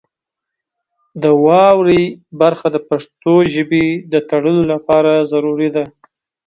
[1.21, 2.03] د واورئ
[2.41, 5.83] برخه د پښتو ژبې د تړلو لپاره ضروري ده.